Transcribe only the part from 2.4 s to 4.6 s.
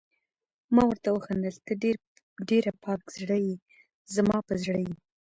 ډېره پاک زړه يې، زما په